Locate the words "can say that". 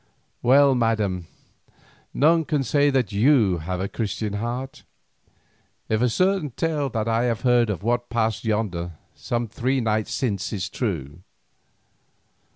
2.45-3.11